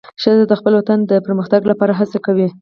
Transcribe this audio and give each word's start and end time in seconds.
ښځه 0.21 0.43
د 0.47 0.53
خپل 0.59 0.73
وطن 0.79 0.99
د 1.11 1.13
پرمختګ 1.25 1.61
لپاره 1.71 1.93
هڅه 1.99 2.17
کوي. 2.25 2.47